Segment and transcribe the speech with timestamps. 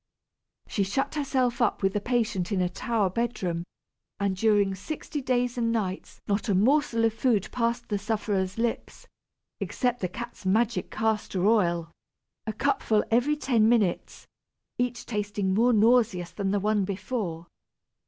[0.65, 3.65] She shut herself up with the patient in a tower bedroom,
[4.19, 9.05] and during sixty days and nights not a morsel of food passed the sufferer's lips,
[9.59, 11.91] except the cat's magic castor oil
[12.47, 14.25] a cupful every ten minutes
[14.79, 17.45] each tasting more nauseous than the one before!